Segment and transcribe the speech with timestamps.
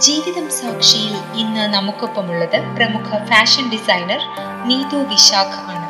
[0.00, 4.20] ജീവിതം സാക്ഷിയിൽ ഇന്ന് നമുക്കൊപ്പമുള്ളത് പ്രമുഖ ഫാഷൻ ഡിസൈനർ
[4.64, 5.86] നീതു വിശാഖ് ആണ്.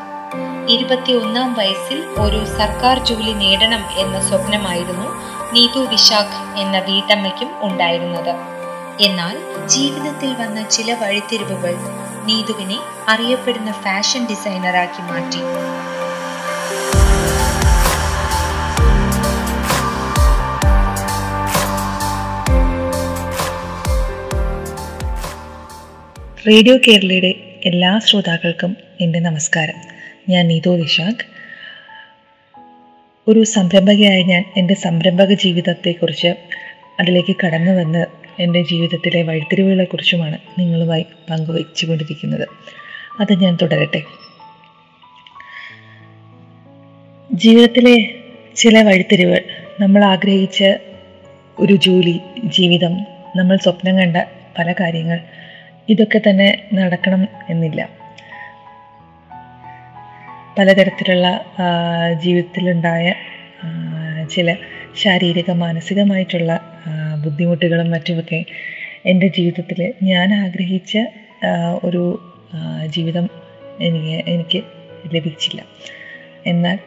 [0.69, 5.09] ഇരുപത്തിയൊന്നാം വയസ്സിൽ ഒരു സർക്കാർ ജോലി നേടണം എന്ന സ്വപ്നമായിരുന്നു
[5.52, 8.33] നീതു വിശാഖ് എന്ന വീട്ടമ്മയ്ക്കും ഉണ്ടായിരുന്നത്.
[9.00, 11.75] എന്നാൽ ജീവിതത്തിൽ വന്ന ചില വഴിത്തിരിവുകൾ
[12.25, 12.78] നീതുവിനെ
[13.09, 15.42] അറിയപ്പെടുന്ന ഫാഷൻ ഡിസൈനറാക്കി മാറ്റി.
[26.48, 29.75] റേഡിയോ കേരളയുടെ എല്ലാ ശ്രോതാക്കൾക്കും എന്റെ നമസ്കാരം.
[30.28, 31.27] ഞാൻ നീതു വിശാഖ്.
[33.28, 36.28] ഒരു സംരംഭകയായ ഞാൻ എന്റെ സംരംഭക ജീവിതത്തെക്കുറിച്ച്
[37.00, 38.06] അതിലേക്ക് കടന്നു വന്ന്
[38.38, 42.48] എന്റെ ജീവിതത്തിലെ വഴിത്തിരിവുകളെക്കുറിച്ചുമാണ് നിങ്ങളുമായി പങ്കുവച്ചുകൊണ്ടിരിക്കുന്നത്.
[43.20, 44.03] അത് ഞാൻ തുടരട്ടെ.
[47.33, 48.14] ജീവിതത്തിലെ
[48.56, 49.41] ചില വഴിത്തിരിവുകൾ.
[49.81, 50.64] നമ്മൾ ആഗ്രഹിച്ച
[51.58, 52.97] ഒരു ജോലി ജീവിതം
[53.36, 54.16] നമ്മൾ സ്വപ്നം കണ്ട
[54.58, 55.20] പല കാര്യങ്ങൾ
[55.89, 57.81] ഇതൊക്കെ തന്നെ നടക്കണം എന്നില്ല.
[60.59, 61.27] പലതരത്തിലുള്ള
[62.23, 63.06] ജീവിതത്തിലുണ്ടായ
[64.31, 64.56] ചില
[64.97, 66.53] ശാരീരിക മാനസികമായിട്ടുള്ള
[67.25, 68.41] ബുദ്ധിമുട്ടുകളും മറ്റുമൊക്കെ
[69.06, 70.97] എന്റെ ജീവിതത്തിൽ ഞാൻ ആഗ്രഹിച്ച
[71.84, 72.05] ഒരു
[72.87, 73.27] ജീവിതം
[73.81, 74.61] എനിക്ക് എനിക്ക്
[75.15, 75.61] ലഭിച്ചില്ല.
[76.47, 76.78] എന്നാൽ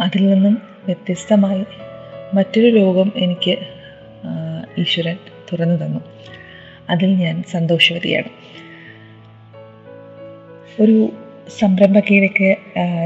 [0.00, 0.54] അതിൽ നിന്നും
[0.84, 1.64] വ്യത്യസ്തമായി
[2.34, 3.54] മറ്റൊരു ലോകം എനിക്ക്
[4.82, 5.16] ഈശ്വരൻ
[5.48, 6.00] തുറന്നു തന്നു.
[6.90, 8.30] അതിൽ ഞാൻ സന്തോഷവതിയാണ്.
[10.82, 11.12] ഒരു
[11.58, 12.56] സംരംഭകയിലേക്ക്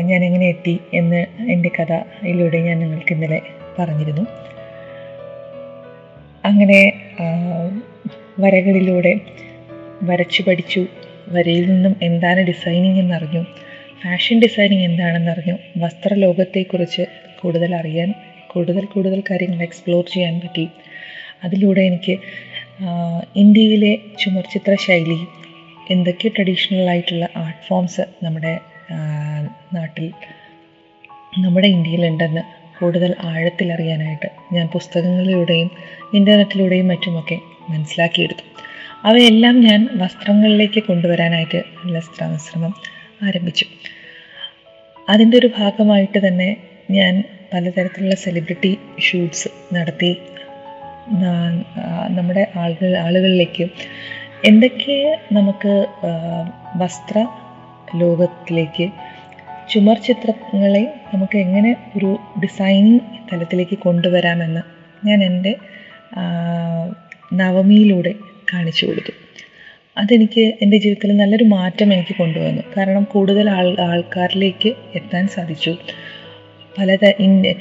[0.00, 3.40] ഞാൻ എങ്ങനെ എത്തി എന്ന് എന്റെ കഥയിലൂടെ ഞാൻ നിങ്ങൾക്ക് ഇന്നലെ
[3.78, 4.24] പറഞ്ഞിരുന്നു.
[6.44, 6.80] അങ്ങനെ
[8.38, 9.20] വരകളിലൂടെ
[10.02, 10.86] വരച്ചു പഠിച്ചു.
[11.28, 13.42] വരയിൽ നിന്നും എന്താണ് ഡിസൈനിങ് എന്നറിഞ്ഞു.
[14.04, 15.56] ഫാഷൻ ഡിസൈനിങ് എന്താണെന്നറിഞ്ഞു.
[15.76, 17.02] വസ്ത്രലോകത്തെക്കുറിച്ച്
[17.40, 18.14] കൂടുതൽ അറിയാൻ
[18.46, 20.68] കൂടുതൽ കൂടുതൽ കാര്യങ്ങൾ എക്സ്പ്ലോർ ചെയ്യാൻ പറ്റി.
[21.44, 22.18] അതിലൂടെ എനിക്ക്
[23.36, 25.26] ഇന്ത്യയിലെ ചുമർചിത്ര ശൈലി
[25.90, 28.60] എന്തൊക്കെ ട്രഡീഷണൽ ആയിട്ടുള്ള ആർട്ട് ഫോംസ് നമ്മുടെ
[29.72, 30.12] നാട്ടിൽ
[31.38, 32.40] നമ്മുടെ ഇന്ത്യയിലുണ്ടെന്ന്
[32.78, 35.70] കൂടുതൽ ആഴത്തിൽ അറിയാനായിട്ട് ഞാൻ പുസ്തകങ്ങളിലൂടെയും
[36.14, 38.42] ഇന്റർനെറ്റിലൂടെയും മറ്റുമൊക്കെ മനസ്സിലാക്കിയെടുത്തു.
[39.04, 42.02] അവയെല്ലാം ഞാൻ വസ്ത്രങ്ങളിലേക്ക് കൊണ്ടുവരാനായിട്ട് ഉള്ള
[43.22, 43.66] ആരംഭിച്ചു.
[45.08, 46.56] അതിന്റെ ഒരു ഭാഗമായിട്ട് തന്നെ
[46.90, 47.24] ഞാൻ
[47.54, 50.18] പലതരത്തിലുള്ള സെലിബ്രിറ്റി ഷൂട്ട്സ് നടത്തി
[52.08, 53.64] നമ്മുടെ ആളുകൾ ആളുകളിലേക്ക്
[54.44, 55.86] എന്തൊക്കെ നമുക്ക്
[56.76, 57.26] വസ്ത്ര
[57.96, 58.90] ലോകത്തിലേക്ക്
[59.70, 63.00] ചുമർ ചിത്രങ്ങളെ നമുക്ക് എങ്ങനെ ഒരു ഡിസൈനിങ്
[63.32, 64.60] തലത്തിലേക്ക് കൊണ്ടുവരാമെന്ന്
[65.06, 65.54] ഞാൻ എന്റെ
[67.32, 68.14] നവമിയിലൂടെ
[68.52, 69.12] കാണിച്ചു കൊടുത്തു.
[69.98, 72.62] അതെനിക്ക് എന്റെ ജീവിതത്തിൽ നല്ലൊരു മാറ്റം എനിക്ക് കൊണ്ടുവന്നു.
[72.76, 75.76] കാരണം കൂടുതൽ ആൾ ആൾക്കാരിലേക്ക് എത്താൻ സാധിച്ചു.
[76.78, 77.04] പലത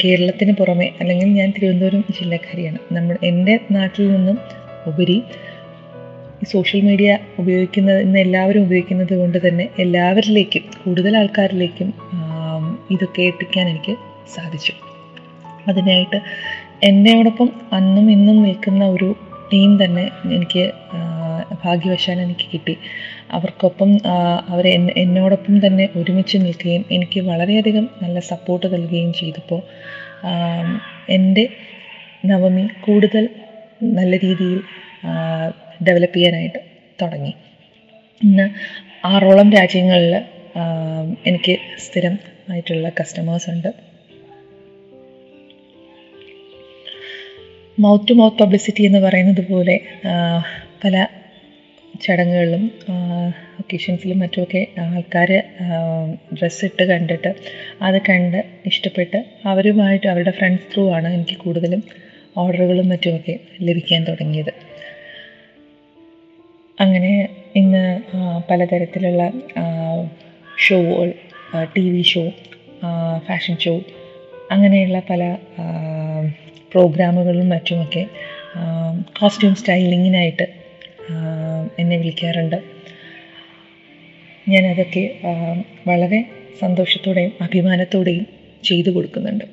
[0.04, 2.80] കേരളത്തിന് പുറമെ അല്ലെങ്കിൽ ഞാൻ തിരുവനന്തപുരം ജില്ലക്കാരിയാണ്.
[2.92, 4.38] നമ്മൾ എന്റെ നാട്ടിൽ നിന്നും
[4.86, 5.18] ഉപരി
[6.52, 7.10] സോഷ്യൽ മീഡിയ
[7.40, 11.94] ഉപയോഗിക്കുന്നത് ഇന്ന് എല്ലാവരും ഉപയോഗിക്കുന്നത് കൊണ്ട് തന്നെ എല്ലാവരിലേക്കും കൂടുതൽ ആൾക്കാരിലേക്കും
[12.92, 13.94] ഇതൊക്കെ എത്തിക്കാൻ എനിക്ക്
[14.36, 14.74] സാധിച്ചു.
[15.68, 16.20] അതിനായിട്ട്
[16.84, 19.10] എന്നോടൊപ്പം അന്നും ഇന്നും നിൽക്കുന്ന ഒരു
[19.54, 20.64] ടീം തന്നെ എനിക്ക്
[21.64, 22.76] ഭാഗ്യവശാൽ എനിക്ക് കിട്ടി.
[23.32, 23.92] അവർക്കൊപ്പം
[24.50, 29.62] അവർ എന്നോടൊപ്പം തന്നെ ഒരുമിച്ച് നിൽക്കുകയും എനിക്ക് വളരെയധികം നല്ല സപ്പോർട്ട് നൽകുകയും ചെയ്തപ്പോൾ
[31.10, 31.48] എന്റെ
[32.26, 33.30] നവമി കൂടുതൽ
[33.84, 34.60] നല്ല രീതിയിൽ
[35.88, 36.60] ഡെവലപ്പ് ചെയ്യാനായിട്ട്
[37.02, 37.34] തുടങ്ങി.
[38.22, 38.46] ഇന്ന്
[39.06, 40.14] ആറോളം രാജ്യങ്ങളിൽ
[41.26, 42.20] എനിക്ക് സ്ഥിരം
[42.52, 43.72] ആയിട്ടുള്ള കസ്റ്റമേഴ്സ് ഉണ്ട്.
[47.80, 49.80] മൗത്ത് ടു മൗത്ത് പബ്ലിസിറ്റി എന്ന് പറയുന്നത് പോലെ
[50.84, 51.08] പല
[52.02, 52.72] ചടങ്ങുകളിലും
[53.60, 55.44] ഒക്കേഷൻസിലും മറ്റുമൊക്കെ ആൾക്കാർ
[56.34, 57.36] ഡ്രസ്സ് ഇട്ട് കണ്ടിട്ട്
[57.82, 61.84] അത് കണ്ട് ഇഷ്ടപ്പെട്ട് അവരുമായിട്ട് അവരുടെ ഫ്രണ്ട്സ് ത്രൂ ആണ് എനിക്ക് കൂടുതലും
[62.38, 64.54] ഓർഡറുകളും മറ്റുമൊക്കെ ലഭിക്കാൻ തുടങ്ങിയത്.
[66.80, 68.02] അങ്ങനെ ഇന്ന്
[68.50, 69.32] പലതരത്തിലുള്ള
[70.68, 71.14] ഷോകൾ
[71.78, 72.32] T V show
[73.28, 73.82] fashion show
[74.52, 75.38] അങ്ങനെയുള്ള പല
[76.72, 78.08] പ്രോഗ്രാമുകളും മറ്റുമൊക്കെ
[79.20, 80.63] കോസ്റ്റ്യൂം സ്റ്റൈലിങ്ങിനായിട്ട്
[81.80, 82.58] എന്നെ വിളിക്കാറുണ്ട്.
[84.50, 85.04] ഞാനതൊക്കെ
[85.88, 86.26] വളരെ
[86.62, 88.26] സന്തോഷത്തോടെയും അഭിമാനത്തോടെയും
[88.64, 89.46] ചെയ്തു കൊടുക്കുന്നുണ്ട്.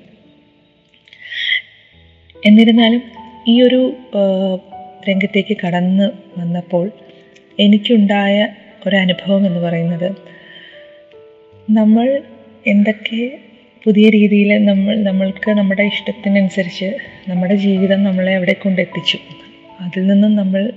[2.47, 3.03] എന്നിരുന്നാലും
[3.49, 3.81] ഈ ഒരു
[5.09, 6.91] രംഗത്തേക്ക് കടന്ന് വന്നപ്പോൾ
[7.59, 8.49] എനിക്കുണ്ടായ
[8.87, 10.11] ഒരനുഭവം എന്ന് പറയുന്നത്
[11.71, 12.23] നമ്മൾ
[12.67, 13.39] എന്തൊക്കെ
[13.85, 16.97] പുതിയ രീതിയിൽ നമ്മൾ നമ്മൾക്ക് നമ്മുടെ ഇഷ്ടത്തിനനുസരിച്ച്
[17.29, 19.19] നമ്മുടെ ജീവിതം നമ്മളെ അവിടെ കൊണ്ടെത്തിച്ചു.
[19.81, 20.73] അതിൽ നിന്നും നമ്മൾ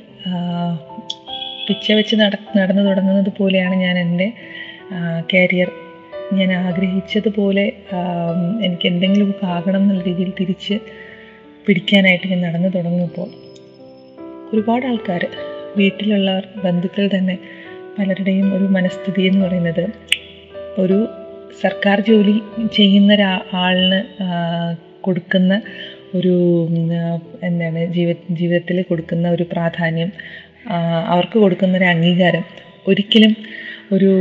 [1.67, 4.33] പിച്ച വെച്ച് നട നടന്നു തുടങ്ങുന്നത് പോലെയാണ് ഞാൻ എന്റെ
[5.33, 5.71] കരിയർ
[6.33, 7.65] ഞാൻ ആഗ്രഹിച്ചതുപോലെ
[8.61, 10.79] എനിക്ക് എന്തെങ്കിലുമൊക്കെ ആകണം എന്നുള്ള രീതിയിൽ തിരിച്ച്
[11.67, 13.29] പിടിക്കാനായിട്ട് ഞാൻ നടന്നു തുടങ്ങിയപ്പോൾ
[14.53, 15.27] ഒരുപാട് ആൾക്കാർ
[15.77, 17.39] വീട്ടിലുള്ളവർ ബന്ധുക്കൾ തന്നെ
[17.99, 19.85] പലരുടെയും ഒരു മനസ്ഥിതി എന്ന് പറയുന്നത്
[20.77, 21.07] ഒരു
[21.61, 22.41] സർക്കാർ ജോലി
[22.71, 23.13] ചെയ്യുന്ന
[23.53, 23.99] ആളിന്
[25.01, 25.61] കൊടുക്കുന്ന
[26.15, 26.33] ഒരു
[27.43, 30.11] എന്താണ് ജീവിത ജീവിതത്തിൽ കൊടുക്കുന്ന ഒരു പ്രാധാന്യം
[31.07, 32.43] അവർക്ക് കൊടുക്കുന്ന ഒരു അംഗീകാരം.
[32.87, 33.35] ഒരിക്കലും
[33.91, 34.11] ഒരു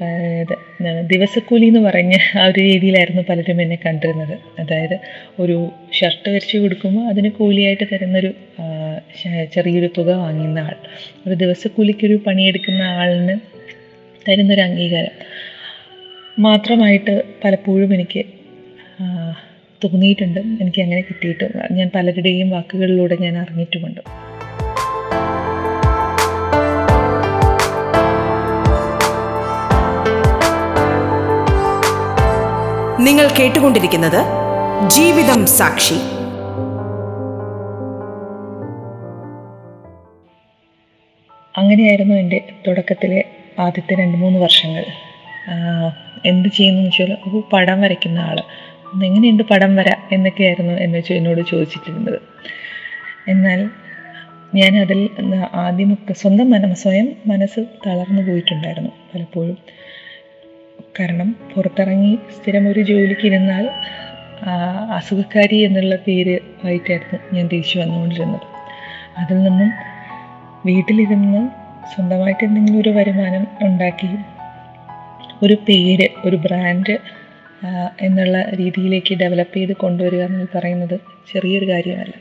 [0.00, 4.38] എന്താണ് ദിവസക്കൂലി എന്ന് പറഞ്ഞ ആ ഒരു രീതിയിലായിരുന്നു പലരും എന്നെ കണ്ടിരുന്നത്.
[4.58, 4.96] അതായത്
[5.40, 5.56] ഒരു
[5.92, 8.30] ഷർട്ട് വരച്ച് കൊടുക്കുമ്പോൾ അതിന് കൂലിയായിട്ട് തരുന്നൊരു
[9.54, 10.76] ചെറിയൊരു തുക വാങ്ങുന്ന ആൾ
[11.26, 13.36] ഒരു ദിവസക്കൂലിക്കൊരു പണിയെടുക്കുന്ന ആളിന്
[14.28, 15.16] തരുന്നൊരു അംഗീകാരം.
[16.38, 17.14] മാത്രമായിട്ട്
[17.44, 18.24] പലപ്പോഴും എനിക്ക്
[19.84, 20.40] തോന്നിയിട്ടുണ്ട്.
[20.40, 24.00] എനിക്ക് അങ്ങനെ കിട്ടിയിട്ട് ഞാൻ പലരുടെയും വാക്കുകളിലൂടെ ഞാൻ അറിഞ്ഞിട്ടുമുണ്ട്.
[33.00, 34.20] നിങ്ങൾ കേട്ടുകൊണ്ടിരിക്കുന്നത്
[34.88, 35.96] ജീവിതം സാക്ഷി.
[41.56, 43.24] അങ്ങനെയായിരുന്നു എന്റെ തുടക്കത്തിലെ
[43.58, 44.84] ആദ്യത്തെ രണ്ട് മൂന്ന് വർഷങ്ങൾ.
[46.26, 48.38] എന്ത് ചെയ്യുന്നു വെച്ചാൽ ഒരു പടം വരയ്ക്കുന്ന ആൾ
[49.04, 52.20] എങ്ങനെയുണ്ട് പടം വര എന്നൊക്കെയായിരുന്നു എന്ന് വെച്ച് എന്നോട് ചോദിച്ചിട്ടിരുന്നത്.
[53.28, 53.70] എന്നാൽ
[54.54, 55.10] ഞാൻ അതിൽ
[55.54, 59.58] ആദ്യമൊക്കെ സ്വന്തം മന സ്വയം മനസ്സ് തളർന്നു പോയിട്ടുണ്ടായിരുന്നു പലപ്പോഴും.
[61.00, 63.70] കാരണം പുറത്തിറങ്ങി സ്ഥിരം ഒരു ജോലിക്ക് ഇരുന്നാൽ
[64.92, 68.40] അസുഖക്കാരി എന്നുള്ള പേര് ആയിട്ടായിരുന്നു ഞാൻ തിരിച്ചു വന്നുകൊണ്ടിരുന്നത്.
[69.18, 69.70] അതിൽ നിന്നും
[70.66, 71.48] വീട്ടിലിരുന്ന്
[71.94, 74.16] സ്വന്തമായിട്ട് എന്തെങ്കിലും ഒരു വരുമാനം ഉണ്ടാക്കി
[75.42, 76.98] ഒരു പേര് ഒരു ബ്രാൻഡ്
[78.00, 81.00] എന്നുള്ള രീതിയിലേക്ക് ഡെവലപ്പ് ചെയ്ത് കൊണ്ടുവരിക എന്ന് പറയുന്നത്
[81.32, 82.12] ചെറിയൊരു കാര്യമല്ല.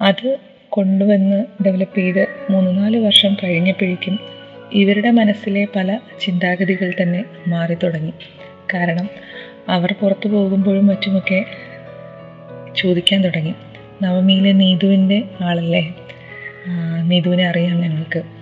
[0.00, 0.38] അത്
[0.68, 4.18] കൊണ്ടുവന്ന് ഡെവലപ്പ് ചെയ്ത് മൂന്ന് നാല് വർഷം കഴിഞ്ഞപ്പോഴേക്കും
[4.72, 8.12] ഇവരുടെ മനസ്സിലെ പല ചിന്താഗതികൾ തന്നെ മാറി തുടങ്ങി.
[8.74, 9.08] കാരണം
[9.68, 11.44] അവർ പുറത്തു പോകുമ്പോഴും മറ്റുമൊക്കെ
[12.76, 13.54] ചോദിക്കാൻ തുടങ്ങി.
[14.02, 15.94] നവമിയിലെ നീതുവിന്റെ ആളല്ലേ?
[17.02, 18.41] നീതുവിനെ അറിയാം ഞങ്ങൾക്ക്.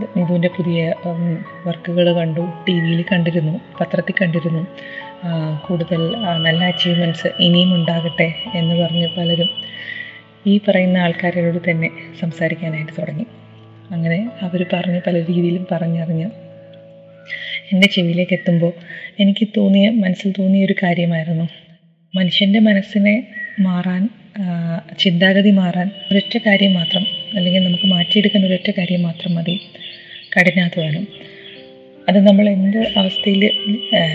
[0.00, 0.80] അത് നീതുവിന്റെ പുതിയ
[1.66, 4.62] വർക്കുകൾ കണ്ടു ടി വിയിൽ കണ്ടിരുന്നു പത്രത്തിൽ കണ്ടിരുന്നു.
[5.66, 6.02] കൂടുതൽ
[6.46, 9.50] നല്ല അച്ചീവ്മെന്റ്സ് ഇനിയും ഉണ്ടാകട്ടെ എന്ന് പറഞ്ഞ് പലരും
[10.46, 11.88] ഈ പറയുന്ന ആൾക്കാരോട് തന്നെ
[12.20, 13.26] സംസാരിക്കാനായിട്ട് തുടങ്ങി.
[13.90, 16.28] അങ്ങനെ അവർ പറഞ്ഞ് പല രീതിയിലും പറഞ്ഞറിഞ്ഞ്
[17.72, 18.72] എന്റെ ചെവിയിലേക്ക് എത്തുമ്പോൾ
[19.20, 21.46] എനിക്ക് തോന്നിയ മനസ്സിൽ തോന്നിയ ഒരു കാര്യമായിരുന്നു.
[22.14, 23.16] മനുഷ്യന്റെ മനസ്സിനെ
[23.60, 24.02] മാറാൻ
[24.98, 27.04] ചിന്താഗതി മാറാൻ ഒരൊറ്റ കാര്യം മാത്രം
[27.36, 29.54] അല്ലെങ്കിൽ നമുക്ക് മാറ്റിയെടുക്കാൻ ഒരൊറ്റ കാര്യം മാത്രം മതി.
[30.36, 31.06] കഠിനാധ്വാനം.
[32.08, 33.44] അത് നമ്മൾ എന്ത് അവസ്ഥയിൽ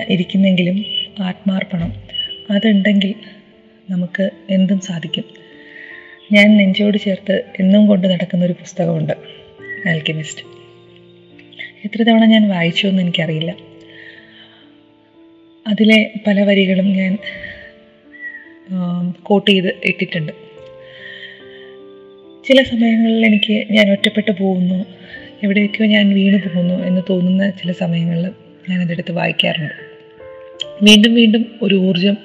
[0.10, 0.86] ഇരിക്കുന്നെങ്കിലും
[1.20, 1.94] ആത്മാർപ്പണം.
[2.52, 3.14] അതുണ്ടെങ്കിൽ
[3.90, 5.24] നമുക്ക് എന്തും സാധിക്കും.
[6.32, 9.14] ഞാൻ നെഞ്ചോട് ചേർത്ത് എന്നും കൊണ്ട് നടക്കുന്ന ഒരു പുസ്തകമുണ്ട്
[9.88, 10.44] ആൽക്കെമിസ്റ്റ്
[11.86, 13.56] എത്ര തവണ ഞാൻ വായിച്ചു എന്ന് എനിക്കറിയില്ല.
[15.68, 17.18] അതിലെ പല വരികളും ഞാൻ
[19.24, 20.32] കോട്ട് ചെയ്ത് ഇട്ടിട്ടുണ്ട്.
[22.48, 24.86] ചില സമയങ്ങളിൽ എനിക്ക് ഞാൻ ഒറ്റപ്പെട്ടു പോകുന്നു.
[25.44, 28.30] എവിടെയൊക്കെയോ ഞാൻ വീണു പോകുന്നു എന്ന് തോന്നുന്ന ചില സമയങ്ങളിൽ
[28.70, 29.74] ഞാനതെടുത്ത് വായിക്കാറുണ്ട്.
[30.82, 32.18] വീണ്ടും വീണ്ടും ഒരു ഊർജം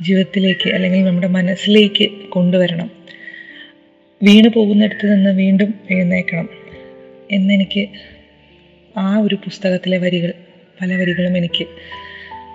[0.00, 2.90] ജീവിതത്തിലേക്ക് അല്ലെങ്കിൽ നമ്മുടെ മനസ്സിലേക്ക് കൊണ്ടുവരണം.
[4.22, 6.48] വീണു പോകുന്നിടത്ത് നിന്ന് വീണ്ടും എഴുന്നേക്കണം
[7.30, 7.88] എന്നെനിക്ക്
[8.96, 10.32] ആ ഒരു പുസ്തകത്തിലെ വരികൾ
[10.80, 11.66] പല വരികളും എനിക്ക്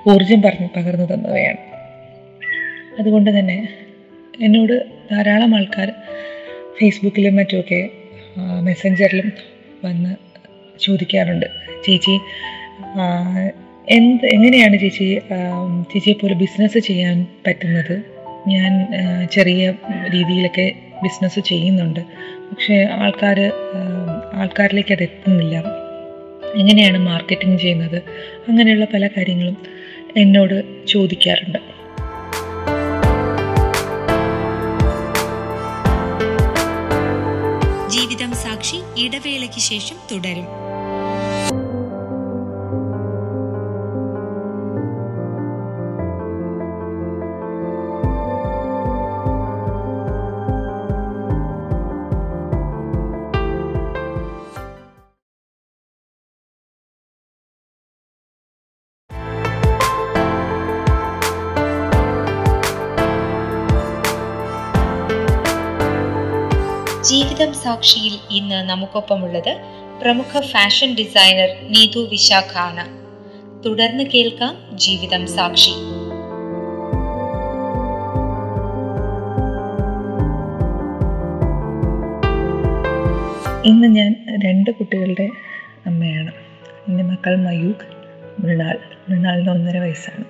[0.10, 1.58] ഊർജം പറഞ്ഞ് പകർന്നു തന്നവയാണ്.
[3.00, 3.70] അതുകൊണ്ട് തന്നെ
[4.42, 5.92] എന്നോട് ധാരാളം ആൾക്കാർ
[6.80, 7.90] ഫേസ്ബുക്കിലും മറ്റുമൊക്കെ
[8.62, 9.53] മെസ്സഞ്ചറിലും
[9.86, 10.16] വന്ന്
[10.80, 11.46] ചോദിക്കാറുണ്ട്.
[11.86, 12.16] ചേച്ചി
[13.90, 15.38] എന്ത് എങ്ങനെയാണ് ചേച്ചി ആ,
[15.94, 17.96] ചേച്ചിയെ പോലെ ബിസിനസ് ചെയ്യാൻ പറ്റുന്നത്?
[18.48, 18.72] ഞാൻ
[19.32, 19.74] ചെറിയ
[20.14, 20.74] രീതിയിലൊക്കെ
[21.04, 22.00] ബിസിനസ് ചെയ്യുന്നുണ്ട്.
[22.52, 23.40] പക്ഷേ ആൾക്കാർ
[24.34, 25.56] ആൾക്കാരിലേക്ക് അത് എത്തുന്നില്ല.
[26.58, 28.00] എങ്ങനെയാണ് മാർക്കറ്റിംഗ് ചെയ്യുന്നത്?
[28.48, 29.58] അങ്ങനെയുള്ള പല കാര്യങ്ങളും
[30.18, 31.73] എന്നോട് ചോദിക്കാറുണ്ട്.
[38.98, 40.48] ഇടവേളയ്ക്ക് ശേഷം തുടരും
[67.44, 69.50] ജീവിതം സാക്ഷിയിൽ ഇന്ന് നമുക്കൊപ്പമുള്ളത്
[70.02, 72.84] പ്രമുഖ ഫാഷൻ ഡിസൈനർ നീതു വിശാഖാണ്
[73.66, 75.74] തുടർന്ന് കേൾക്കാം ജീവിതം സാക്ഷി.
[83.72, 85.28] ഇന്ന് ഞാൻ രണ്ട് കുട്ടികളുടെ
[85.86, 86.32] അമ്മയാണ്.
[86.88, 87.90] എന്റെ മക്കൾ മയൂഖ്
[88.40, 90.26] മൃണാൾ മൃണാളിന് ഒന്നര വയസ്സാണ്.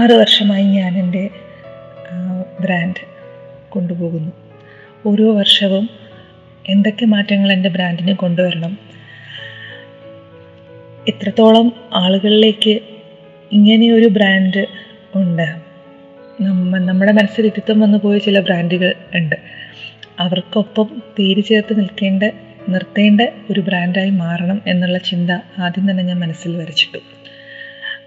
[0.00, 1.24] ആറ് വർഷമായി ഞാൻ എന്റെ
[2.60, 3.02] ബ്രാൻഡ്
[3.68, 4.47] കൊണ്ടുപോകുന്നു.
[5.06, 5.88] ഓരോ വർഷവും
[6.68, 8.78] എന്തൊക്കെ മാറ്റങ്ങൾ എന്റെ ബ്രാൻഡിന് കൊണ്ടുവരണം.
[11.08, 12.80] എത്രത്തോളം ആളുകളിലേക്ക്
[13.52, 14.66] ഇങ്ങനെയൊരു ബ്രാൻഡ്
[15.14, 15.56] ഉണ്ട്.
[16.40, 19.36] നമ്മ നമ്മുടെ മനസ്സിൽ ഇരുത്തം വന്നു പോയ ചില ബ്രാൻഡുകൾ ഉണ്ട്.
[20.20, 22.22] അവർക്കൊപ്പം പേര് ചേർത്ത് നിൽക്കേണ്ട
[22.68, 27.17] നിർത്തേണ്ട ഒരു ബ്രാൻഡായി മാറണം എന്നുള്ള ചിന്ത ആദ്യം തന്നെ ഞാൻ മനസ്സിൽ വരച്ചിട്ടു.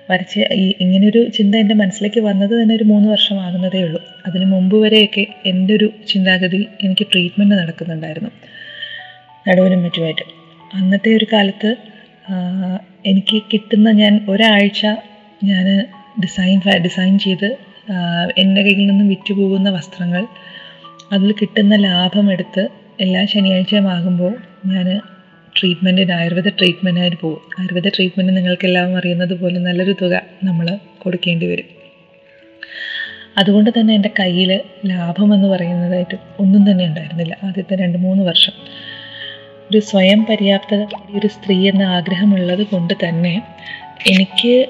[0.09, 4.01] വരച്ച് ഈ ഇങ്ങനൊരു ചിന്ത എന്റെ മനസ്സിലേക്ക് വന്നത് തന്നെ ഒരു മൂന്ന് വർഷമാകുന്നതേ ഉള്ളൂ.
[4.27, 8.31] അതിന് മുമ്പ് വരെയൊക്കെ എന്റെ ഒരു ചിന്താഗതി എനിക്ക് ട്രീറ്റ്മെന്റ് നടക്കുന്നുണ്ടായിരുന്നു.
[9.47, 10.25] നടുവിനും മറ്റുമായിട്ട്.
[10.73, 11.75] അന്നത്തെ ഒരു കാലത്ത്
[13.05, 14.85] എനിക്ക് കിട്ടുന്ന ഞാൻ ഒരാഴ്ച
[15.43, 15.65] ഞാൻ
[16.23, 17.49] ഡിസൈൻ ഡിസൈൻ ചെയ്ത്
[18.37, 20.23] എന്റെ കയ്യിൽ നിന്നും വിറ്റുപോകുന്ന വസ്ത്രങ്ങൾ
[21.11, 22.67] അതിൽ കിട്ടുന്ന ലാഭം എടുത്ത്
[23.01, 24.33] എല്ലാ ശനിയാഴ്ചയും ആകുമ്പോൾ
[24.65, 24.87] ഞാൻ
[25.59, 27.41] ട്രീറ്റ്മെന്റിന് ആയുർവേദ ട്രീറ്റ്മെന്റിനായിട്ട് പോകും.
[27.59, 31.69] ആയുർവേദ ട്രീറ്റ്മെന്റ് നിങ്ങൾക്കെല്ലാം അറിയുന്നത് പോലെ നല്ലൊരു തുക നമ്മൾ കൊടുക്കേണ്ടി വരും.
[33.37, 38.53] അതുകൊണ്ട് തന്നെ എന്റെ കയ്യിൽ ലാഭം എന്ന് പറയുന്നതായിട്ട് ഒന്നും തന്നെ ഉണ്ടായിരുന്നില്ല ആദ്യത്തെ രണ്ട് മൂന്ന് വർഷം.
[39.71, 40.81] ഒരു സ്വയം പര്യാപ്തത
[41.17, 43.41] ഒരു സ്ത്രീ എന്ന ആഗ്രഹമുള്ളത് കൊണ്ട് തന്നെ
[44.07, 44.65] എനിക്ക്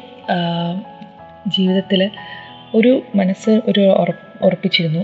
[1.47, 2.09] ജീവിതത്തിൽ
[2.75, 3.83] ഒരു മനസ്സ് ഒരു
[4.41, 5.03] ഉറപ്പിച്ചിരുന്നു.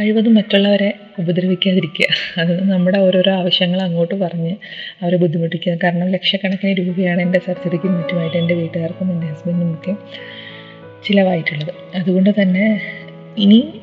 [0.00, 2.06] കഴിവതും മറ്റുള്ളവരെ ഉപദ്രവിക്കാതിരിക്കുക.
[2.40, 4.56] അത് നമ്മുടെ ഓരോരോ ആവശ്യങ്ങൾ അങ്ങോട്ട് പറഞ്ഞ്
[5.02, 5.78] അവരെ ബുദ്ധിമുട്ടിക്കുക.
[5.84, 9.96] കാരണം ലക്ഷക്കണക്കിന് രൂപയാണ് എന്റെ സർജറിക്കും മറ്റുമായിട്ട് എന്റെ വീട്ടുകാർക്കും എന്റെ ഹസ്ബൻഡിനും ഒക്കെ
[11.04, 11.74] ചിലവായിട്ടുള്ളത്.
[11.94, 12.80] അതുകൊണ്ട് തന്നെ
[13.38, 13.80] ഇനി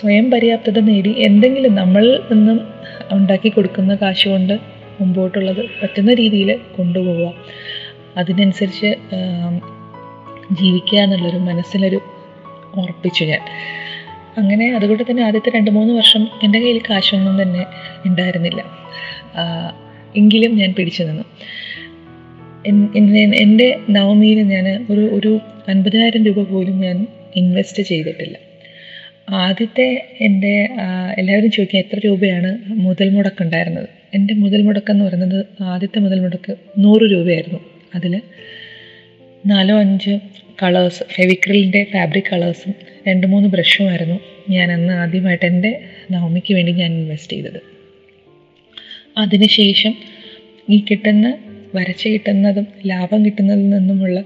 [0.00, 2.60] സ്വയം പര്യാപ്തത നേടി എന്തെങ്കിലും നമ്മൾ നിന്നും
[3.12, 4.58] ഉണ്ടാക്കി കൊടുക്കുന്ന കാശ് കൊണ്ട്
[5.00, 7.32] മുമ്പോട്ടുള്ളത് പറ്റുന്ന രീതിയിൽ കൊണ്ടുപോവുക.
[8.16, 8.94] അതിനനുസരിച്ച്
[10.52, 12.00] ജീവിക്കുക എന്നുള്ളൊരു മനസ്സിലൊരു
[12.74, 13.40] ഉറപ്പിച്ചു ഞാൻ.
[14.38, 17.66] അങ്ങനെ അതുകൊണ്ട് തന്നെ ആദ്യത്തെ രണ്ട് മൂന്ന് വർഷം എന്റെ കയ്യിൽ കാശൊന്നും തന്നെ
[18.06, 18.62] ഉണ്ടായിരുന്നില്ല.
[20.16, 21.22] എങ്കിലും ഞാൻ പിടിച്ചു നിന്നു.
[23.42, 27.06] എന്റെ നവമിയിൽ ഞാൻ ഒരു ഒരു അൻപതിനായിരം രൂപ പോലും ഞാൻ
[27.36, 28.36] ഇൻവെസ്റ്റ് ചെയ്തിട്ടില്ല.
[29.30, 30.68] ആദ്യത്തെ എന്റെ
[31.18, 37.58] എല്ലാവരും ചോദിക്കുക എത്ര രൂപയാണ് മുതൽ മുടക്കുണ്ടായിരുന്നത് എന്റെ മുതൽ മുടക്കെന്ന് പറയുന്നത് ആദ്യത്തെ മുതൽ മുടക്ക് നൂറ് രൂപയായിരുന്നു.
[37.94, 38.22] അതിൽ
[39.46, 40.18] നാലോ അഞ്ച്
[40.62, 42.74] കളേഴ്സ് ഫെവിക്രിലിന്റെ ഫാബ്രിക് കളേഴ്സും
[43.08, 47.60] രണ്ട് മൂന്ന് ബ്രഷുമായിരുന്നു ഞാൻ അന്ന് ആദ്യമായിട്ട് എന്റെ നവമിക്ക് വേണ്ടി ഞാൻ ഇൻവെസ്റ്റ് ചെയ്തത്.
[49.18, 49.94] അതിനുശേഷം
[50.70, 51.38] ഈ കിട്ടുന്ന
[51.74, 54.20] വരച്ച് കിട്ടുന്നതും ലാഭം കിട്ടുന്നതിൽ നിന്നുമുള്ള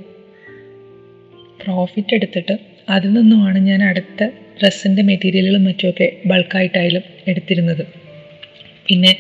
[1.65, 4.25] പ്രോഫിറ്റ് എടുത്തിട്ട് അതിൽ നിന്നുമാണ് ഞാൻ അടുത്ത
[4.61, 7.87] ഡ്രസ്സിന്റെ മെറ്റീരിയലുകളും മറ്റുമൊക്കെ ബൾക്കായിട്ടായാലും എടുത്തിരുന്നത്.
[8.87, 9.17] പിന്നെ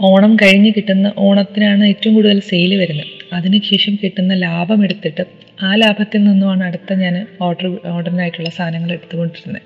[0.00, 3.17] ഓണം കഴിഞ്ഞ് കിട്ടുന്ന ഓണത്തിനാണ് ഏറ്റവും കൂടുതൽ സെയിൽ വരുന്നത്.
[3.32, 5.24] അതിനുശേഷം കിട്ടുന്ന ലാഭം എടുത്തിട്ട്
[5.62, 9.62] ആ ലാഭത്തിൽ നിന്നുമാണ് അടുത്ത ഞാൻ ഓർഡർ ഓർഡറിനായിട്ടുള്ള സാധനങ്ങൾ എടുത്തുകൊണ്ടിരുന്നത്.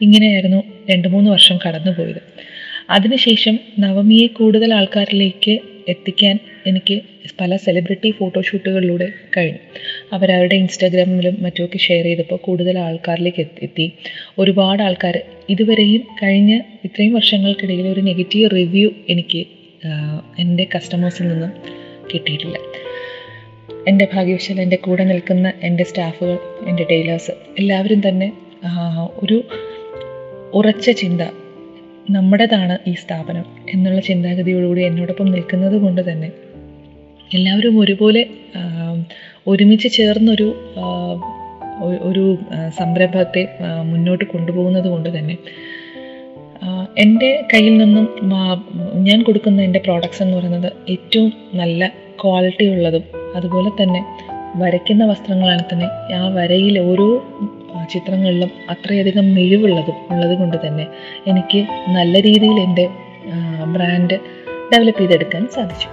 [0.00, 2.22] ഇങ്ങനെയായിരുന്നു രണ്ട് മൂന്ന് വർഷം കടന്നു പോയത്
[2.90, 7.02] അതിനുശേഷം നവമിയെ കൂടുതൽ ആൾക്കാരിലേക്ക് എത്തിക്കാൻ എനിക്ക്
[7.40, 9.58] പല സെലിബ്രിറ്റി ഫോട്ടോഷൂട്ടുകളിലൂടെ കഴിഞ്ഞു.
[10.12, 13.92] അവരവരുടെ ഇൻസ്റ്റാഗ്രാമിലും മറ്റുമൊക്കെ ഷെയർ ചെയ്തപ്പോൾ കൂടുതൽ ആൾക്കാരിലേക്ക് എത്തി
[14.38, 19.46] ഒരുപാട് ആൾക്കാർ ഇതുവരെയും കഴിഞ്ഞ ഇത്രയും വർഷങ്ങൾക്കിടയിൽ ഒരു നെഗറ്റീവ് റിവ്യൂ എനിക്ക്
[20.38, 21.52] എന്റെ കസ്റ്റമേഴ്സിൽ നിന്നും
[22.14, 22.85] കിട്ടിയിട്ടില്ല.
[23.68, 28.32] എന്റെ ഭാഗ്യവശാൽ എന്റെ കൂടെ നിൽക്കുന്ന എന്റെ സ്റ്റാഫുകൾ എന്റെ ടൈലേഴ്സ് എല്ലാവരും തന്നെ
[29.16, 29.44] ഒരു
[30.54, 31.20] ഉറച്ച ചിന്ത
[32.10, 36.30] നമ്മുടേതാണ് ഈ സ്ഥാപനം എന്നുള്ള ചിന്താഗതിയോടുകൂടി എന്നോടൊപ്പം നിൽക്കുന്നത് കൊണ്ട് തന്നെ
[37.34, 38.26] എല്ലാവരും ഒരുപോലെ
[39.46, 40.54] ഒരുമിച്ച് ചേർന്നൊരു
[42.02, 43.48] ഒരു സംരംഭത്തെ
[43.82, 45.38] മുന്നോട്ട് കൊണ്ടുപോകുന്നത് കൊണ്ട് തന്നെ
[46.98, 48.06] എന്റെ കയ്യിൽ നിന്നും
[48.94, 51.92] ഞാൻ കൊടുക്കുന്ന എന്റെ പ്രോഡക്ട്സ് എന്ന് പറയുന്നത് ഏറ്റവും നല്ല
[52.24, 54.00] ക്വാളിറ്റി ഉള്ളതും അതുപോലെ തന്നെ
[54.56, 57.08] വരയ്ക്കുന്ന വസ്ത്രങ്ങളാണ് തന്നെ ആ വരയിൽ ഓരോ
[57.92, 60.86] ചിത്രങ്ങളിലും അത്രയധികം മിഴിവുള്ളതും ഉള്ളത് കൊണ്ട് തന്നെ
[61.26, 62.86] എനിക്ക് നല്ല രീതിയിൽ എന്റെ
[63.74, 64.16] ബ്രാൻഡ്
[64.72, 65.88] ഡെവലപ്പ് ചെയ്തെടുക്കാൻ സാധിച്ചു.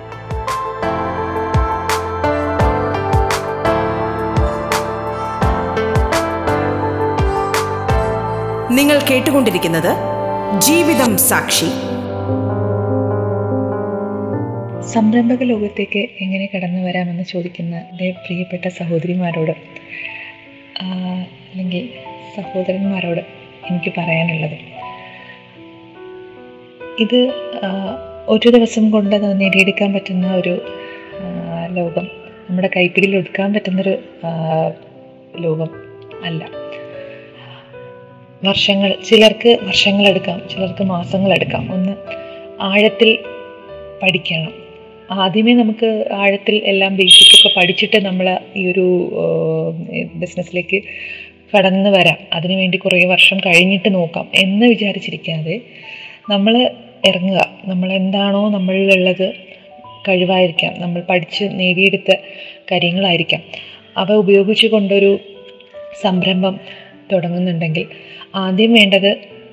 [8.78, 9.92] നിങ്ങൾ കേട്ടുകൊണ്ടിരിക്കുന്നത്
[10.60, 11.70] ജീവിതം സാക്ഷി.
[14.94, 19.52] സംരംഭക ലോകത്തേക്ക് എങ്ങനെ കടന്നു വരാമെന്ന് ചോദിക്കുന്ന എന്റെ പ്രിയപ്പെട്ട സഹോദരിമാരോട്
[20.82, 21.90] അല്ലെങ്കിൽ
[22.36, 23.20] സഹോദരന്മാരോട്
[23.70, 24.58] എനിക്ക് പറയാനുള്ളത്.
[27.00, 27.22] ഇത്
[28.28, 30.54] ഒരു ദിവസം കൊണ്ട് നേടിയെടുക്കാൻ പറ്റുന്ന ഒരു
[31.72, 32.08] ലോകം
[32.50, 33.96] നമ്മുടെ കൈപ്പിടിയിൽ ഒതുക്കാൻ പറ്റുന്നൊരു
[35.40, 35.70] ലോകം
[36.26, 36.48] അല്ല.
[38.44, 41.74] വർഷങ്ങൾ ചിലർക്ക് വർഷങ്ങളെടുക്കാം ചിലർക്ക് മാസങ്ങളെടുക്കാം.
[41.74, 41.96] ഒന്ന്
[42.62, 43.20] ആഴത്തിൽ
[44.04, 44.63] പഠിക്കണം.
[45.22, 48.86] ആദ്യമേ നമുക്ക് ആഴത്തിൽ എല്ലാം ബേസിക്കൊക്കെ പഠിച്ചിട്ട് നമ്മൾ ഈ ഒരു
[50.16, 50.80] ബിസിനസ്സിലേക്ക്
[51.54, 52.18] കടന്നു വരാം.
[52.34, 55.60] അതിനുവേണ്ടി കുറേ വർഷം കഴിഞ്ഞിട്ട് നോക്കാം എന്ന് വിചാരിച്ചിരിക്കാതെ
[56.30, 56.54] നമ്മൾ
[57.06, 57.40] ഇറങ്ങുക.
[57.66, 59.28] നമ്മൾ എന്താണോ നമ്മളിലുള്ളത്
[60.08, 60.74] കഴിവായിരിക്കാം.
[60.78, 62.16] നമ്മൾ പഠിച്ച് നേടിയെടുത്ത
[62.72, 63.42] കാര്യങ്ങളായിരിക്കാം.
[63.98, 65.12] അവ ഉപയോഗിച്ചു കൊണ്ടൊരു
[66.02, 66.60] സംരംഭം
[67.12, 67.88] തുടങ്ങുന്നുണ്ടെങ്കിൽ
[68.36, 69.12] ആദ്യം വേണ്ടത്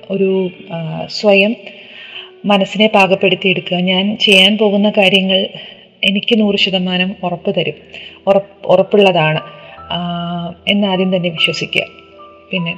[0.09, 0.49] ഒരു
[1.09, 1.55] സ്വയം
[2.45, 5.47] മനസ്സിനെ പാകപ്പെടുത്തിയെടുക്കുക ഞാൻ ചെയ്യാൻ പോകുന്ന കാര്യങ്ങൾ
[6.03, 7.73] എനിക്ക് നൂറ് ശതമാനം ഉറപ്പ് തരും.
[8.27, 9.41] ഉറപ്പ് ഉറപ്പുള്ളതാണ്.
[10.67, 11.83] എന്നാദ്യം തന്നെ വിശ്വസിക്കുക.
[12.51, 12.77] പിന്നെ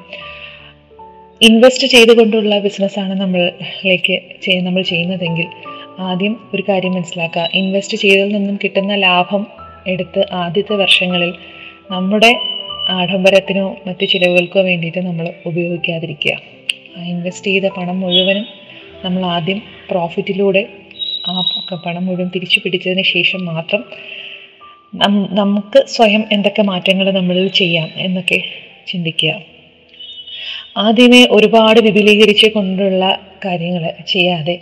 [1.41, 4.19] ഇൻവെസ്റ്റ് ചെയ്തുകൊണ്ടുള്ള ബിസിനസ്സാണ് നമ്മളിലേക്ക്
[4.63, 5.47] നമ്മൾ ചെയ്യുന്നതെങ്കിൽ
[5.99, 7.49] ആദ്യം ഒരു കാര്യം മനസ്സിലാക്കുക.
[7.53, 9.47] ഇൻവെസ്റ്റ് ചെയ്തതിൽ നിന്നും കിട്ടുന്ന ലാഭം
[9.87, 11.33] എടുത്ത് ആദ്യത്തെ വർഷങ്ങളിൽ
[11.91, 12.37] നമ്മുടെ
[12.89, 16.37] ആഡംബരത്തിനോ മറ്റു ചിലവുകൾക്കോ വേണ്ടിയിട്ട് നമ്മൾ ഉപയോഗിക്കാതിരിക്കുക.
[16.97, 18.45] ആ ഇൻവെസ്റ്റ് ചെയ്ത പണം മുഴുവനും
[19.05, 19.59] നമ്മൾ ആദ്യം
[19.91, 20.63] പ്രോഫിറ്റിലൂടെ
[21.29, 21.33] ആ
[21.85, 23.81] പണം മുഴുവൻ തിരിച്ചു പിടിച്ചതിന് ശേഷം മാത്രം
[25.39, 28.39] നമുക്ക് സ്വയം എന്തൊക്കെ മാറ്റങ്ങൾ നമ്മളിൽ ചെയ്യാം എന്നൊക്കെ
[28.87, 29.31] ചിന്തിക്കുക.
[30.77, 33.03] ആദ്യമേ ഒരുപാട് വിപുലീകരിച്ച് കൊണ്ടുള്ള
[33.45, 33.83] കാര്യങ്ങൾ
[34.13, 34.55] ചെയ്യാതെ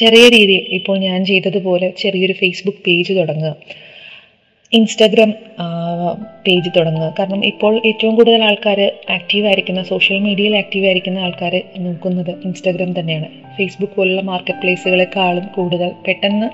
[0.00, 3.54] ചെറിയ രീതിയിൽ ഇപ്പോൾ ഞാൻ ചെയ്തതുപോലെ ചെറിയൊരു ഫേസ്ബുക്ക് പേജ് തുടങ്ങുക.
[4.76, 5.30] ഇൻസ്റ്റഗ്രാം
[6.46, 7.06] പേജ് തുടങ്ങുക.
[7.18, 8.80] കാരണം ഇപ്പോൾ ഏറ്റവും കൂടുതൽ ആൾക്കാർ
[9.16, 11.54] ആക്റ്റീവ് ആയിരിക്കുന്ന സോഷ്യൽ മീഡിയയിൽ ആക്റ്റീവ് ആയിരിക്കുന്ന ആൾക്കാർ
[11.86, 13.28] നോക്കുന്നത് ഇൻസ്റ്റാഗ്രാം തന്നെയാണ്.
[13.56, 16.48] ഫേസ്ബുക്ക് പോലുള്ള മാർക്കറ്റ് പ്ലേസുകളെക്കാളും കൂടുതൽ പെട്ടെന്ന്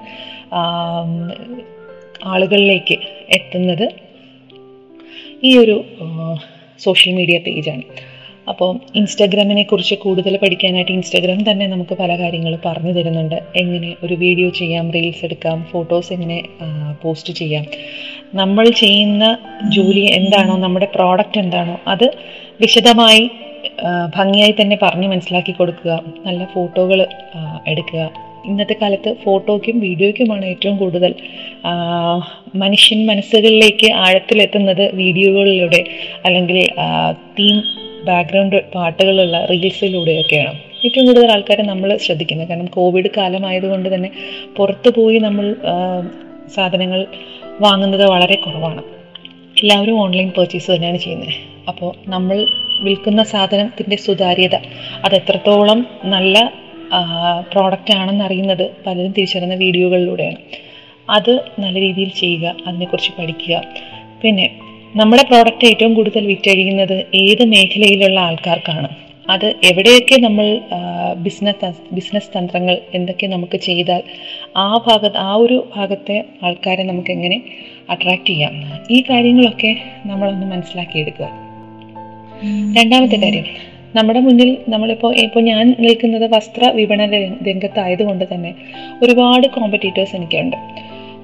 [2.33, 2.97] ആളുകളിലേക്ക്
[3.39, 3.87] എത്തുന്നത്
[5.49, 5.77] ഈ ഒരു
[6.87, 7.85] സോഷ്യൽ മീഡിയ പേജാണ്
[8.49, 13.42] അപ്പോൾ ഇൻസ്റ്റാഗ്രാമിനെ കുറിച്ച് കൂടുതൽ പഠിക്കാനായിട്ട് ഇൻസ്റ്റാഗ്രാം തന്നെ നമുക്ക് പല കാര്യങ്ങൾ പറഞ്ഞു തരുന്നുണ്ട്.
[13.56, 16.38] എങ്ങനെ ഒരു വീഡിയോ ചെയ്യാം റീൽസ് എടുക്കാം ഫോട്ടോസ് എങ്ങനെ
[17.02, 17.66] പോസ്റ്റ് ചെയ്യാം.
[18.35, 19.25] നമ്മൾ ചെയ്യുന്ന
[19.76, 22.06] ജോലി എന്താണോ നമ്മുടെ പ്രോഡക്റ്റ് എന്താണോ അത്
[22.60, 23.30] വിശദമായി
[24.17, 25.93] ഭംഗിയായി തന്നെ പറഞ്ഞ് മനസ്സിലാക്കി കൊടുക്കുക.
[26.26, 27.06] നല്ല ഫോട്ടോകൾ
[27.67, 28.02] എടുക്കുക.
[28.49, 31.15] ഇന്നത്തെ കാലത്ത് ഫോട്ടോയ്ക്കും വീഡിയോയ്ക്കുമാണ് ഏറ്റവും കൂടുതൽ
[32.62, 35.84] മനുഷ്യൻ മനസ്സുകളിലേക്ക് ആഴത്തിലെത്തുന്നത് വീഡിയോകളിലൂടെ
[36.25, 36.58] അല്ലെങ്കിൽ
[37.38, 37.58] തീം
[38.04, 42.49] ബാക്ക്ഗ്രൗണ്ട് പാട്ടുകളുള്ള റീൽസിലൂടെയൊക്കെയാണ് ഏറ്റവും കൂടുതൽ ആൾക്കാരെ നമ്മൾ ശ്രദ്ധിക്കുന്നത്.
[42.49, 44.10] കാരണം കോവിഡ് കാലമായതുകൊണ്ട് തന്നെ
[44.56, 45.56] പുറത്ത് പോയി നമ്മൾ
[46.54, 47.06] സാധനങ്ങൾ
[47.60, 48.82] വാങ്ങുന്നത് വളരെ കുറവാണ്.
[49.63, 51.34] എല്ലാവരും ഓൺലൈൻ പർച്ചേസ് തന്നെയാണ് ചെയ്യുന്നത്.
[51.69, 52.39] അപ്പോൾ നമ്മൾ
[52.82, 54.56] വിൽക്കുന്ന സാധനത്തിന്റെ സുതാര്യത
[55.04, 56.52] അത് എത്രത്തോളം നല്ല
[57.52, 60.41] പ്രോഡക്റ്റ് ആണെന്ന് അറിയുന്നത് പലരും തിരിച്ചറിയുന്ന വീഡിയോകളിലൂടെയാണ്.
[61.10, 63.63] അത് നല്ല രീതിയിൽ ചെയ്യുക അതിനെക്കുറിച്ച് പഠിക്കുക.
[64.23, 64.47] പിന്നെ
[64.97, 68.89] നമ്മുടെ പ്രോഡക്റ്റ് ഏറ്റവും കൂടുതൽ വിറ്റഴിയുന്നത് ഏത് മേഖലയിലുള്ള ആൾക്കാർക്കാണ്?
[69.31, 70.61] അത് എവിടെയൊക്കെ നമ്മൾ
[71.17, 74.03] ബിസിനസ് ബിസിനസ് തന്ത്രങ്ങൾ എന്തൊക്കെ നമുക്ക് ചെയ്താൽ
[74.57, 77.43] ആ ഭാഗത്ത് ആ ഒരു ഭാഗത്തെ ആൾക്കാരെ നമുക്ക് എങ്ങനെ
[77.91, 78.53] അട്രാക്റ്റ് ചെയ്യാം?
[78.91, 79.76] ഈ കാര്യങ്ങളൊക്കെ
[80.07, 81.25] നമ്മളൊന്ന് മനസ്സിലാക്കിയെടുക്കുക.
[82.79, 83.45] രണ്ടാമത്തെ കാര്യം
[83.95, 88.55] നമ്മുടെ മുന്നിൽ നമ്മളിപ്പോൾ ഇപ്പോൾ ഞാൻ നിൽക്കുന്നത് വസ്ത്ര വിപണന രംഗ- രംഗത്തായതുകൊണ്ട് തന്നെ
[89.03, 90.57] ഒരുപാട് കോമ്പറ്റീറ്റേഴ്സ് എനിക്കുണ്ട്.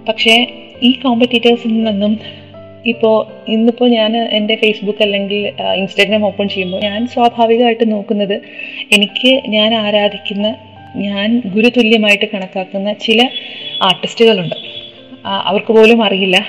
[0.09, 0.47] പക്ഷേ
[0.83, 2.21] ഈ കോമ്പറ്റീറ്റേഴ്സിൽ നിന്നും
[2.87, 3.17] ഇപ്പോൾ
[3.51, 8.41] ഇന്നിപ്പോൾ ഞാൻ എന്റെ ഫേസ്ബുക്ക് അല്ലെങ്കിൽ ഇൻസ്റ്റാഗ്രാം ഓപ്പൺ ചെയ്യുമ്പോൾ ഞാൻ സ്വാഭാവികമായിട്ട് നോക്കുന്നത്
[8.93, 10.55] എനിക്ക് ഞാൻ ആരാധിക്കുന്ന
[10.97, 13.29] ഞാൻ ഗുരുതുല്യമായിട്ട് കണക്കാക്കുന്ന ചില
[13.83, 14.55] ആർട്ടിസ്റ്റുകളുണ്ട്.
[15.27, 16.47] അവർക്ക് പോലും അറിയില്ല.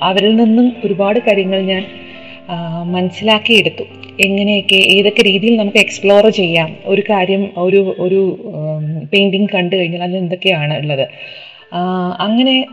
[0.00, 1.84] അവരിൽ നിന്നും ഒരുപാട് കാര്യങ്ങൾ ഞാൻ
[2.92, 3.84] മനസ്സിലാക്കിയെടുത്തു.
[4.20, 6.76] എങ്ങനെയൊക്കെ ഏതൊക്കെ രീതിയിൽ നമുക്ക് എക്സ്പ്ലോർ ചെയ്യാം.
[6.86, 8.20] ഒരു കാര്യം ഒരു ഒരു
[9.12, 11.08] പെയിന്റിങ് കണ്ടു കഴിഞ്ഞാൽ അതിൽ എന്തൊക്കെയാണ് ഉള്ളത്?
[12.20, 12.66] അങ്ങനെ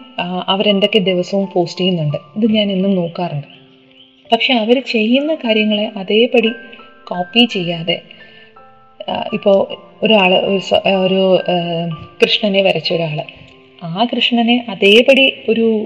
[0.47, 2.17] അവരെന്തൊക്കെ ദിവസവും പോസ്റ്റ് ചെയ്യുന്നുണ്ട്.
[2.35, 3.47] ഇത് ഞാൻ എന്നും നോക്കാറുണ്ട്.
[4.31, 6.51] പക്ഷെ അവർ ചെയ്യുന്ന കാര്യങ്ങളെ അതേപടി
[7.07, 8.01] കോപ്പി ചെയ്യാതെ
[9.33, 9.57] ഇപ്പോൾ
[10.03, 10.33] ഒരാൾ
[11.05, 11.39] ഒരു
[12.23, 13.23] കൃഷ്ണനെ വരച്ച ഒരാൾ
[13.83, 15.85] ആ കൃഷ്ണനെ അതേപടി ഒരു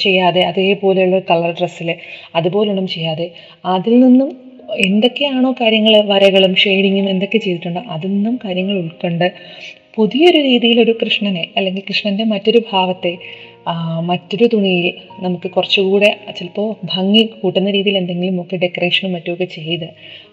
[0.00, 1.96] ചെയ്യാതെ അതേപോലെയുള്ള കളർ ഡ്രസ്സിൽ
[2.34, 3.30] അതുപോലൊന്നും ചെയ്യാതെ
[3.64, 4.30] അതിൽ നിന്നും
[4.78, 9.32] എന്തൊക്കെയാണോ കാര്യങ്ങൾ വരകളും ഷെയ്ഡിങ്ങും എന്തൊക്കെ ചെയ്തിട്ടുണ്ടോ അതിൽ നിന്നും കാര്യങ്ങൾ ഉൾക്കൊണ്ട്
[9.94, 13.18] പുതിയൊരു രീതിയിൽ ഒരു കൃഷ്ണനെ അല്ലെങ്കിൽ കൃഷ്ണന്റെ മറ്റൊരു ഭാവത്തെ
[14.00, 19.88] മറ്റൊരു തുണിയിൽ നമുക്ക് കുറച്ചുകൂടെ ചിലപ്പോൾ ഭംഗി കൂട്ടുന്ന രീതിയിൽ എന്തെങ്കിലും ഒക്കെ ഡെക്കറേഷനും മറ്റുമൊക്കെ ചെയ്ത്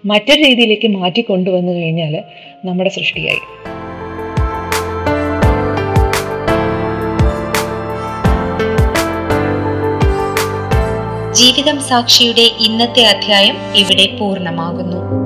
[0.05, 2.23] മറ്റൊരു രീതിയിലേക്ക് മാറ്റി കൊണ്ടുവന്നു കഴിഞ്ഞാൽ
[2.65, 3.41] നമ്മുടെ സൃഷ്ടിയായി.
[11.33, 15.18] ജീവിതം സാക്ഷിയുടെ ഇന്നത്തെ അധ്യായം ഇവിടെ പൂർണമാകുന്നു.